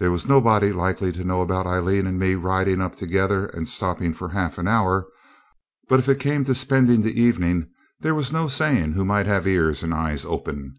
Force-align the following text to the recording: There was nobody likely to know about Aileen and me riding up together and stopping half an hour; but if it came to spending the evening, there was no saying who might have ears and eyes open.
There 0.00 0.10
was 0.10 0.28
nobody 0.28 0.70
likely 0.70 1.12
to 1.12 1.24
know 1.24 1.40
about 1.40 1.66
Aileen 1.66 2.06
and 2.06 2.18
me 2.18 2.34
riding 2.34 2.82
up 2.82 2.94
together 2.94 3.46
and 3.46 3.66
stopping 3.66 4.12
half 4.12 4.58
an 4.58 4.68
hour; 4.68 5.06
but 5.88 5.98
if 5.98 6.10
it 6.10 6.20
came 6.20 6.44
to 6.44 6.54
spending 6.54 7.00
the 7.00 7.18
evening, 7.18 7.70
there 7.98 8.14
was 8.14 8.30
no 8.30 8.48
saying 8.48 8.92
who 8.92 9.06
might 9.06 9.24
have 9.24 9.46
ears 9.46 9.82
and 9.82 9.94
eyes 9.94 10.26
open. 10.26 10.74